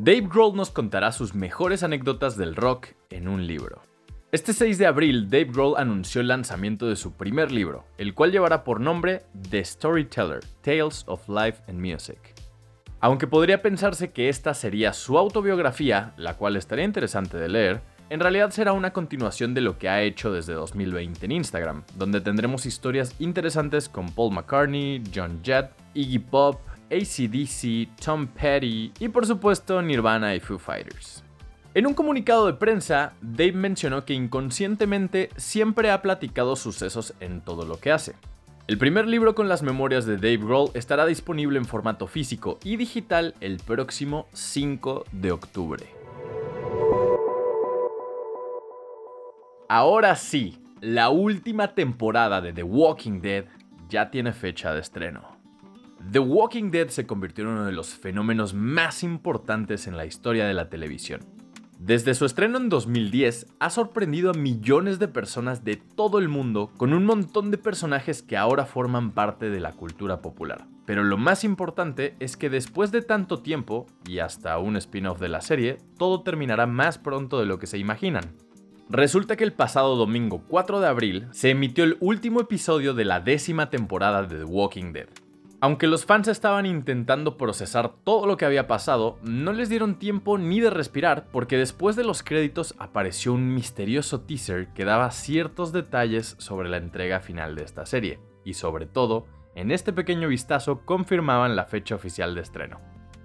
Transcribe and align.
Dave 0.00 0.28
Grohl 0.32 0.54
nos 0.54 0.70
contará 0.70 1.10
sus 1.10 1.34
mejores 1.34 1.82
anécdotas 1.82 2.36
del 2.36 2.54
rock 2.54 2.90
en 3.10 3.26
un 3.26 3.48
libro. 3.48 3.82
Este 4.30 4.52
6 4.52 4.78
de 4.78 4.86
abril, 4.86 5.28
Dave 5.28 5.46
Grohl 5.52 5.74
anunció 5.76 6.20
el 6.20 6.28
lanzamiento 6.28 6.86
de 6.86 6.94
su 6.94 7.14
primer 7.14 7.50
libro, 7.50 7.84
el 7.98 8.14
cual 8.14 8.30
llevará 8.30 8.62
por 8.62 8.80
nombre 8.80 9.22
The 9.50 9.64
Storyteller, 9.64 10.38
Tales 10.62 11.02
of 11.08 11.28
Life 11.28 11.64
and 11.66 11.80
Music. 11.80 12.32
Aunque 13.00 13.26
podría 13.26 13.60
pensarse 13.60 14.12
que 14.12 14.28
esta 14.28 14.54
sería 14.54 14.92
su 14.92 15.18
autobiografía, 15.18 16.14
la 16.16 16.36
cual 16.36 16.54
estaría 16.54 16.84
interesante 16.84 17.36
de 17.36 17.48
leer, 17.48 17.80
en 18.08 18.20
realidad 18.20 18.50
será 18.50 18.74
una 18.74 18.92
continuación 18.92 19.52
de 19.52 19.62
lo 19.62 19.78
que 19.78 19.88
ha 19.88 20.02
hecho 20.02 20.32
desde 20.32 20.52
2020 20.52 21.26
en 21.26 21.32
Instagram, 21.32 21.82
donde 21.96 22.20
tendremos 22.20 22.66
historias 22.66 23.16
interesantes 23.18 23.88
con 23.88 24.12
Paul 24.12 24.32
McCartney, 24.32 25.02
John 25.12 25.40
Jett, 25.42 25.72
Iggy 25.94 26.20
Pop, 26.20 26.60
ACDC, 26.90 27.96
Tom 28.04 28.26
Petty 28.26 28.92
y 28.98 29.08
por 29.08 29.26
supuesto 29.26 29.80
Nirvana 29.82 30.34
y 30.34 30.40
Foo 30.40 30.58
Fighters. 30.58 31.22
En 31.74 31.86
un 31.86 31.94
comunicado 31.94 32.46
de 32.46 32.54
prensa, 32.54 33.12
Dave 33.20 33.52
mencionó 33.52 34.04
que 34.04 34.14
inconscientemente 34.14 35.30
siempre 35.36 35.90
ha 35.90 36.02
platicado 36.02 36.56
sucesos 36.56 37.14
en 37.20 37.40
todo 37.40 37.64
lo 37.64 37.78
que 37.78 37.92
hace. 37.92 38.14
El 38.66 38.76
primer 38.76 39.06
libro 39.06 39.34
con 39.34 39.48
las 39.48 39.62
memorias 39.62 40.04
de 40.04 40.16
Dave 40.16 40.38
Grohl 40.38 40.70
estará 40.74 41.06
disponible 41.06 41.58
en 41.58 41.64
formato 41.64 42.06
físico 42.06 42.58
y 42.64 42.76
digital 42.76 43.34
el 43.40 43.58
próximo 43.58 44.26
5 44.32 45.04
de 45.12 45.32
octubre. 45.32 45.86
Ahora 49.68 50.16
sí, 50.16 50.58
la 50.80 51.10
última 51.10 51.74
temporada 51.74 52.40
de 52.40 52.52
The 52.52 52.62
Walking 52.62 53.20
Dead 53.20 53.44
ya 53.88 54.10
tiene 54.10 54.32
fecha 54.32 54.74
de 54.74 54.80
estreno. 54.80 55.37
The 56.12 56.20
Walking 56.20 56.70
Dead 56.70 56.88
se 56.88 57.06
convirtió 57.06 57.44
en 57.44 57.50
uno 57.50 57.64
de 57.64 57.72
los 57.72 57.88
fenómenos 57.88 58.54
más 58.54 59.02
importantes 59.02 59.86
en 59.86 59.96
la 59.96 60.06
historia 60.06 60.46
de 60.46 60.54
la 60.54 60.70
televisión. 60.70 61.20
Desde 61.78 62.14
su 62.14 62.24
estreno 62.24 62.56
en 62.56 62.68
2010, 62.68 63.46
ha 63.60 63.70
sorprendido 63.70 64.30
a 64.30 64.34
millones 64.34 64.98
de 64.98 65.08
personas 65.08 65.64
de 65.64 65.76
todo 65.76 66.18
el 66.18 66.28
mundo 66.28 66.72
con 66.76 66.92
un 66.92 67.04
montón 67.04 67.50
de 67.50 67.58
personajes 67.58 68.22
que 68.22 68.36
ahora 68.36 68.64
forman 68.64 69.12
parte 69.12 69.50
de 69.50 69.60
la 69.60 69.72
cultura 69.72 70.22
popular. 70.22 70.66
Pero 70.86 71.04
lo 71.04 71.18
más 71.18 71.44
importante 71.44 72.16
es 72.20 72.36
que 72.36 72.48
después 72.48 72.90
de 72.90 73.02
tanto 73.02 73.42
tiempo, 73.42 73.86
y 74.08 74.20
hasta 74.20 74.58
un 74.58 74.76
spin-off 74.76 75.20
de 75.20 75.28
la 75.28 75.40
serie, 75.40 75.76
todo 75.98 76.22
terminará 76.22 76.66
más 76.66 76.96
pronto 76.96 77.38
de 77.38 77.46
lo 77.46 77.58
que 77.58 77.66
se 77.66 77.78
imaginan. 77.78 78.24
Resulta 78.88 79.36
que 79.36 79.44
el 79.44 79.52
pasado 79.52 79.96
domingo 79.96 80.42
4 80.48 80.80
de 80.80 80.86
abril 80.86 81.26
se 81.32 81.50
emitió 81.50 81.84
el 81.84 81.98
último 82.00 82.40
episodio 82.40 82.94
de 82.94 83.04
la 83.04 83.20
décima 83.20 83.68
temporada 83.68 84.22
de 84.22 84.38
The 84.38 84.44
Walking 84.44 84.92
Dead. 84.92 85.08
Aunque 85.60 85.88
los 85.88 86.04
fans 86.04 86.28
estaban 86.28 86.66
intentando 86.66 87.36
procesar 87.36 87.92
todo 88.04 88.28
lo 88.28 88.36
que 88.36 88.44
había 88.44 88.68
pasado, 88.68 89.18
no 89.22 89.52
les 89.52 89.68
dieron 89.68 89.98
tiempo 89.98 90.38
ni 90.38 90.60
de 90.60 90.70
respirar 90.70 91.26
porque 91.32 91.56
después 91.56 91.96
de 91.96 92.04
los 92.04 92.22
créditos 92.22 92.76
apareció 92.78 93.32
un 93.32 93.52
misterioso 93.52 94.20
teaser 94.20 94.68
que 94.68 94.84
daba 94.84 95.10
ciertos 95.10 95.72
detalles 95.72 96.36
sobre 96.38 96.68
la 96.68 96.76
entrega 96.76 97.18
final 97.18 97.56
de 97.56 97.64
esta 97.64 97.86
serie, 97.86 98.20
y 98.44 98.54
sobre 98.54 98.86
todo, 98.86 99.26
en 99.56 99.72
este 99.72 99.92
pequeño 99.92 100.28
vistazo 100.28 100.82
confirmaban 100.84 101.56
la 101.56 101.64
fecha 101.64 101.96
oficial 101.96 102.36
de 102.36 102.42
estreno. 102.42 102.80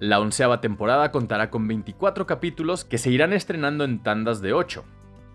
La 0.00 0.18
onceava 0.18 0.60
temporada 0.60 1.12
contará 1.12 1.48
con 1.48 1.68
24 1.68 2.26
capítulos 2.26 2.84
que 2.84 2.98
se 2.98 3.10
irán 3.10 3.34
estrenando 3.34 3.84
en 3.84 4.02
tandas 4.02 4.42
de 4.42 4.52
8, 4.52 4.84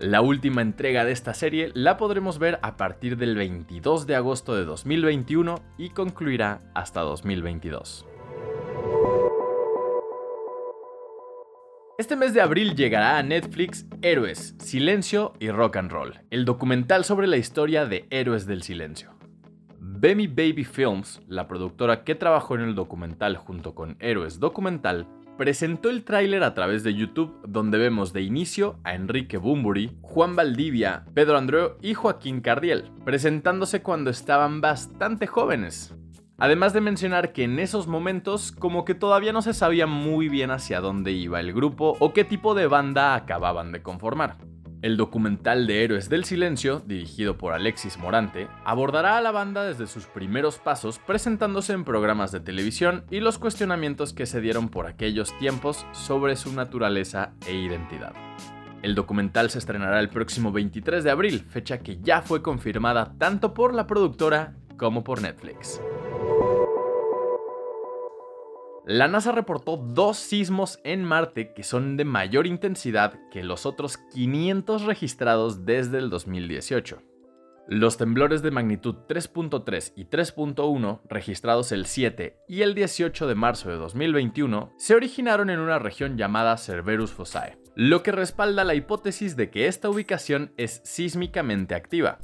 la 0.01 0.21
última 0.21 0.61
entrega 0.61 1.05
de 1.05 1.11
esta 1.11 1.33
serie 1.33 1.71
la 1.75 1.97
podremos 1.97 2.39
ver 2.39 2.59
a 2.63 2.75
partir 2.75 3.17
del 3.17 3.35
22 3.35 4.07
de 4.07 4.15
agosto 4.15 4.55
de 4.55 4.65
2021 4.65 5.61
y 5.77 5.89
concluirá 5.89 6.59
hasta 6.73 7.01
2022. 7.01 8.07
Este 11.99 12.15
mes 12.15 12.33
de 12.33 12.41
abril 12.41 12.75
llegará 12.75 13.19
a 13.19 13.23
Netflix 13.23 13.85
Héroes, 14.01 14.55
Silencio 14.57 15.33
y 15.39 15.51
Rock 15.51 15.75
and 15.75 15.91
Roll, 15.91 16.19
el 16.31 16.45
documental 16.45 17.05
sobre 17.05 17.27
la 17.27 17.37
historia 17.37 17.85
de 17.85 18.07
Héroes 18.09 18.47
del 18.47 18.63
Silencio. 18.63 19.11
Bemi 19.79 20.25
Baby 20.25 20.63
Films, 20.63 21.21
la 21.27 21.47
productora 21.47 22.03
que 22.03 22.15
trabajó 22.15 22.55
en 22.55 22.61
el 22.61 22.73
documental 22.73 23.37
junto 23.37 23.75
con 23.75 23.97
Héroes 23.99 24.39
Documental, 24.39 25.05
presentó 25.41 25.89
el 25.89 26.03
tráiler 26.03 26.43
a 26.43 26.53
través 26.53 26.83
de 26.83 26.93
YouTube 26.93 27.35
donde 27.47 27.79
vemos 27.79 28.13
de 28.13 28.21
inicio 28.21 28.79
a 28.83 28.93
Enrique 28.93 29.37
Bumburi, 29.37 29.97
Juan 30.03 30.35
Valdivia, 30.35 31.05
Pedro 31.15 31.35
Andreu 31.35 31.77
y 31.81 31.95
Joaquín 31.95 32.41
Cardiel, 32.41 32.91
presentándose 33.03 33.81
cuando 33.81 34.11
estaban 34.11 34.61
bastante 34.61 35.25
jóvenes. 35.25 35.95
Además 36.37 36.73
de 36.73 36.81
mencionar 36.81 37.33
que 37.33 37.45
en 37.45 37.57
esos 37.57 37.87
momentos 37.87 38.51
como 38.51 38.85
que 38.85 38.93
todavía 38.93 39.33
no 39.33 39.41
se 39.41 39.55
sabía 39.55 39.87
muy 39.87 40.29
bien 40.29 40.51
hacia 40.51 40.79
dónde 40.79 41.11
iba 41.11 41.39
el 41.39 41.53
grupo 41.53 41.97
o 41.99 42.13
qué 42.13 42.23
tipo 42.23 42.53
de 42.53 42.67
banda 42.67 43.15
acababan 43.15 43.71
de 43.71 43.81
conformar. 43.81 44.37
El 44.81 44.97
documental 44.97 45.67
de 45.67 45.83
Héroes 45.83 46.09
del 46.09 46.23
Silencio, 46.23 46.81
dirigido 46.87 47.37
por 47.37 47.53
Alexis 47.53 47.99
Morante, 47.99 48.47
abordará 48.65 49.17
a 49.17 49.21
la 49.21 49.29
banda 49.29 49.63
desde 49.63 49.85
sus 49.85 50.07
primeros 50.07 50.57
pasos 50.57 50.97
presentándose 50.97 51.73
en 51.73 51.83
programas 51.83 52.31
de 52.31 52.39
televisión 52.39 53.03
y 53.11 53.19
los 53.19 53.37
cuestionamientos 53.37 54.11
que 54.11 54.25
se 54.25 54.41
dieron 54.41 54.69
por 54.69 54.87
aquellos 54.87 55.37
tiempos 55.37 55.85
sobre 55.91 56.35
su 56.35 56.51
naturaleza 56.53 57.33
e 57.45 57.53
identidad. 57.53 58.13
El 58.81 58.95
documental 58.95 59.51
se 59.51 59.59
estrenará 59.59 59.99
el 59.99 60.09
próximo 60.09 60.51
23 60.51 61.03
de 61.03 61.11
abril, 61.11 61.45
fecha 61.47 61.77
que 61.77 61.99
ya 62.01 62.23
fue 62.23 62.41
confirmada 62.41 63.13
tanto 63.19 63.53
por 63.53 63.75
la 63.75 63.85
productora 63.85 64.55
como 64.77 65.03
por 65.03 65.21
Netflix. 65.21 65.79
La 68.85 69.07
NASA 69.07 69.31
reportó 69.31 69.77
dos 69.77 70.17
sismos 70.17 70.79
en 70.83 71.03
Marte 71.03 71.53
que 71.53 71.63
son 71.63 71.97
de 71.97 72.05
mayor 72.05 72.47
intensidad 72.47 73.13
que 73.29 73.43
los 73.43 73.67
otros 73.67 73.97
500 73.97 74.85
registrados 74.85 75.65
desde 75.65 75.99
el 75.99 76.09
2018. 76.09 77.03
Los 77.67 77.97
temblores 77.97 78.41
de 78.41 78.49
magnitud 78.49 78.95
3.3 79.07 79.93
y 79.95 80.05
3.1, 80.05 80.99
registrados 81.07 81.71
el 81.71 81.85
7 81.85 82.37
y 82.47 82.63
el 82.63 82.73
18 82.73 83.27
de 83.27 83.35
marzo 83.35 83.69
de 83.69 83.75
2021, 83.75 84.73
se 84.77 84.95
originaron 84.95 85.51
en 85.51 85.59
una 85.59 85.77
región 85.77 86.17
llamada 86.17 86.57
Cerberus 86.57 87.11
Fossae, 87.11 87.59
lo 87.75 88.01
que 88.01 88.11
respalda 88.11 88.63
la 88.63 88.73
hipótesis 88.73 89.37
de 89.37 89.51
que 89.51 89.67
esta 89.67 89.89
ubicación 89.89 90.53
es 90.57 90.81
sísmicamente 90.83 91.75
activa, 91.75 92.17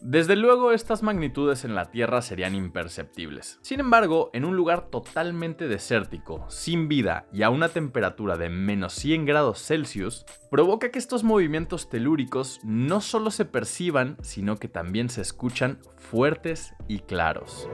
desde 0.00 0.36
luego 0.36 0.72
estas 0.72 1.02
magnitudes 1.02 1.64
en 1.64 1.74
la 1.74 1.90
Tierra 1.90 2.22
serían 2.22 2.54
imperceptibles. 2.54 3.58
Sin 3.62 3.80
embargo, 3.80 4.30
en 4.32 4.44
un 4.44 4.56
lugar 4.56 4.88
totalmente 4.90 5.68
desértico, 5.68 6.44
sin 6.48 6.88
vida 6.88 7.26
y 7.32 7.42
a 7.42 7.50
una 7.50 7.68
temperatura 7.68 8.36
de 8.36 8.48
menos 8.48 8.94
100 8.94 9.26
grados 9.26 9.62
Celsius, 9.64 10.24
provoca 10.50 10.90
que 10.90 10.98
estos 10.98 11.24
movimientos 11.24 11.88
telúricos 11.88 12.60
no 12.64 13.00
solo 13.00 13.30
se 13.30 13.44
perciban, 13.44 14.16
sino 14.22 14.58
que 14.58 14.68
también 14.68 15.08
se 15.08 15.20
escuchan 15.20 15.78
fuertes 15.96 16.74
y 16.88 17.00
claros. 17.00 17.68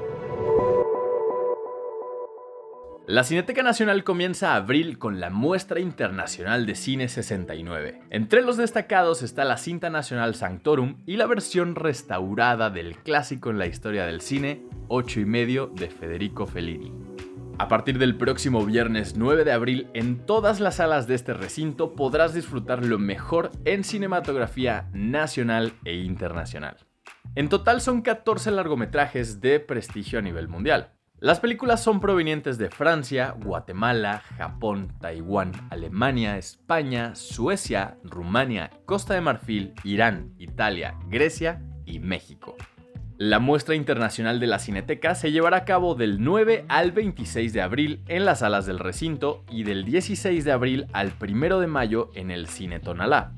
La 3.08 3.24
Cineteca 3.24 3.62
Nacional 3.62 4.04
comienza 4.04 4.54
abril 4.54 4.98
con 4.98 5.18
la 5.18 5.30
Muestra 5.30 5.80
Internacional 5.80 6.66
de 6.66 6.74
Cine 6.74 7.08
69. 7.08 8.02
Entre 8.10 8.42
los 8.42 8.58
destacados 8.58 9.22
está 9.22 9.46
la 9.46 9.56
cinta 9.56 9.88
nacional 9.88 10.34
Sanctorum 10.34 10.98
y 11.06 11.16
la 11.16 11.24
versión 11.24 11.74
restaurada 11.74 12.68
del 12.68 12.98
clásico 12.98 13.48
en 13.48 13.56
la 13.56 13.66
historia 13.66 14.04
del 14.04 14.20
cine, 14.20 14.62
8 14.88 15.20
y 15.20 15.24
medio 15.24 15.68
de 15.68 15.88
Federico 15.88 16.46
Fellini. 16.46 16.92
A 17.58 17.66
partir 17.66 17.98
del 17.98 18.18
próximo 18.18 18.66
viernes 18.66 19.16
9 19.16 19.44
de 19.44 19.52
abril, 19.52 19.88
en 19.94 20.26
todas 20.26 20.60
las 20.60 20.74
salas 20.74 21.06
de 21.06 21.14
este 21.14 21.32
recinto 21.32 21.94
podrás 21.94 22.34
disfrutar 22.34 22.84
lo 22.84 22.98
mejor 22.98 23.52
en 23.64 23.84
cinematografía 23.84 24.90
nacional 24.92 25.72
e 25.86 25.94
internacional. 25.94 26.76
En 27.36 27.48
total 27.48 27.80
son 27.80 28.02
14 28.02 28.50
largometrajes 28.50 29.40
de 29.40 29.60
prestigio 29.60 30.18
a 30.18 30.22
nivel 30.22 30.48
mundial. 30.48 30.97
Las 31.20 31.40
películas 31.40 31.82
son 31.82 31.98
provenientes 31.98 32.58
de 32.58 32.70
Francia, 32.70 33.34
Guatemala, 33.36 34.22
Japón, 34.36 34.92
Taiwán, 35.00 35.50
Alemania, 35.70 36.38
España, 36.38 37.16
Suecia, 37.16 37.98
Rumania, 38.04 38.70
Costa 38.84 39.14
de 39.14 39.20
Marfil, 39.20 39.74
Irán, 39.82 40.32
Italia, 40.38 40.94
Grecia 41.08 41.60
y 41.84 41.98
México. 41.98 42.54
La 43.16 43.40
muestra 43.40 43.74
internacional 43.74 44.38
de 44.38 44.46
la 44.46 44.60
Cineteca 44.60 45.16
se 45.16 45.32
llevará 45.32 45.56
a 45.56 45.64
cabo 45.64 45.96
del 45.96 46.22
9 46.22 46.66
al 46.68 46.92
26 46.92 47.52
de 47.52 47.62
abril 47.62 48.04
en 48.06 48.24
las 48.24 48.38
salas 48.38 48.64
del 48.64 48.78
recinto 48.78 49.42
y 49.50 49.64
del 49.64 49.84
16 49.84 50.44
de 50.44 50.52
abril 50.52 50.86
al 50.92 51.12
1 51.20 51.58
de 51.58 51.66
mayo 51.66 52.12
en 52.14 52.30
el 52.30 52.46
Cine 52.46 52.78
Tonalá. 52.78 53.32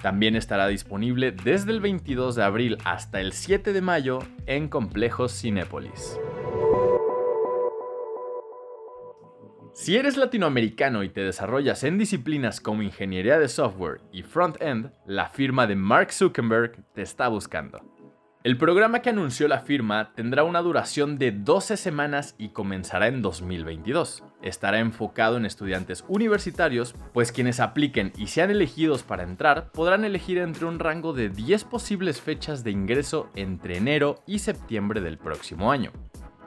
También 0.00 0.36
estará 0.36 0.68
disponible 0.68 1.32
desde 1.32 1.72
el 1.72 1.80
22 1.80 2.36
de 2.36 2.44
abril 2.44 2.78
hasta 2.84 3.20
el 3.20 3.32
7 3.32 3.72
de 3.72 3.80
mayo 3.80 4.20
en 4.46 4.68
Complejos 4.68 5.32
Cinépolis. 5.32 6.20
Si 9.76 9.94
eres 9.94 10.16
latinoamericano 10.16 11.02
y 11.02 11.10
te 11.10 11.20
desarrollas 11.20 11.84
en 11.84 11.98
disciplinas 11.98 12.62
como 12.62 12.80
ingeniería 12.80 13.38
de 13.38 13.46
software 13.46 14.00
y 14.10 14.22
front-end, 14.22 14.90
la 15.04 15.28
firma 15.28 15.66
de 15.66 15.76
Mark 15.76 16.12
Zuckerberg 16.14 16.82
te 16.94 17.02
está 17.02 17.28
buscando. 17.28 17.82
El 18.42 18.56
programa 18.56 19.02
que 19.02 19.10
anunció 19.10 19.48
la 19.48 19.58
firma 19.58 20.14
tendrá 20.14 20.44
una 20.44 20.62
duración 20.62 21.18
de 21.18 21.30
12 21.30 21.76
semanas 21.76 22.36
y 22.38 22.50
comenzará 22.50 23.08
en 23.08 23.20
2022. 23.20 24.24
Estará 24.40 24.78
enfocado 24.78 25.36
en 25.36 25.44
estudiantes 25.44 26.06
universitarios, 26.08 26.94
pues 27.12 27.30
quienes 27.30 27.60
apliquen 27.60 28.14
y 28.16 28.28
sean 28.28 28.50
elegidos 28.50 29.02
para 29.02 29.24
entrar 29.24 29.72
podrán 29.72 30.06
elegir 30.06 30.38
entre 30.38 30.64
un 30.64 30.78
rango 30.78 31.12
de 31.12 31.28
10 31.28 31.64
posibles 31.64 32.22
fechas 32.22 32.64
de 32.64 32.70
ingreso 32.70 33.28
entre 33.34 33.76
enero 33.76 34.22
y 34.26 34.38
septiembre 34.38 35.02
del 35.02 35.18
próximo 35.18 35.70
año. 35.70 35.92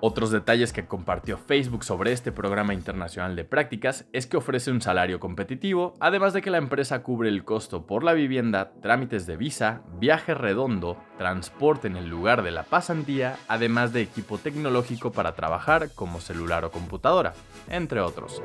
Otros 0.01 0.31
detalles 0.31 0.71
que 0.71 0.85
compartió 0.85 1.37
Facebook 1.37 1.83
sobre 1.83 2.13
este 2.13 2.31
programa 2.31 2.73
internacional 2.73 3.35
de 3.35 3.43
prácticas 3.43 4.05
es 4.13 4.27
que 4.27 4.37
ofrece 4.37 4.71
un 4.71 4.81
salario 4.81 5.19
competitivo, 5.19 5.93
además 5.99 6.31
de 6.33 6.41
que 6.41 6.51
la 6.51 6.57
empresa 6.57 7.03
cubre 7.03 7.27
el 7.27 7.43
costo 7.43 7.85
por 7.85 8.05
la 8.05 8.13
vivienda, 8.13 8.71
trámites 8.81 9.25
de 9.25 9.35
visa, 9.35 9.81
viaje 9.99 10.33
redondo, 10.33 10.97
transporte 11.17 11.87
en 11.87 11.97
el 11.97 12.07
lugar 12.07 12.43
de 12.43 12.51
la 12.51 12.63
pasantía, 12.63 13.37
además 13.49 13.91
de 13.91 14.01
equipo 14.01 14.37
tecnológico 14.37 15.11
para 15.11 15.35
trabajar 15.35 15.89
como 15.93 16.21
celular 16.21 16.63
o 16.63 16.71
computadora, 16.71 17.33
entre 17.67 17.99
otros. 17.99 18.41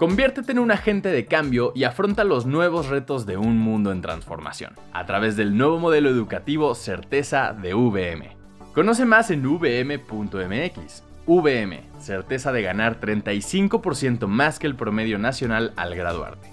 Conviértete 0.00 0.52
en 0.52 0.58
un 0.60 0.70
agente 0.70 1.10
de 1.10 1.26
cambio 1.26 1.72
y 1.74 1.84
afronta 1.84 2.24
los 2.24 2.46
nuevos 2.46 2.88
retos 2.88 3.26
de 3.26 3.36
un 3.36 3.58
mundo 3.58 3.92
en 3.92 4.00
transformación, 4.00 4.72
a 4.94 5.04
través 5.04 5.36
del 5.36 5.58
nuevo 5.58 5.78
modelo 5.78 6.08
educativo 6.08 6.74
Certeza 6.74 7.52
de 7.52 7.74
VM. 7.74 8.34
Conoce 8.72 9.04
más 9.04 9.30
en 9.30 9.42
vm.mx. 9.42 11.04
VM, 11.26 11.82
certeza 11.98 12.50
de 12.50 12.62
ganar 12.62 12.98
35% 12.98 14.26
más 14.26 14.58
que 14.58 14.68
el 14.68 14.74
promedio 14.74 15.18
nacional 15.18 15.74
al 15.76 15.94
graduarte. 15.94 16.48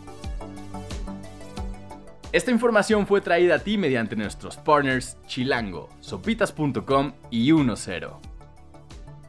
Esta 2.33 2.51
información 2.51 3.07
fue 3.07 3.21
traída 3.21 3.55
a 3.55 3.59
ti 3.59 3.77
mediante 3.77 4.17
nuestros 4.17 4.57
partners 4.57 5.17
Chilango, 5.25 5.87
sopitas.com 6.01 7.13
y 7.31 7.49
10. 7.53 8.26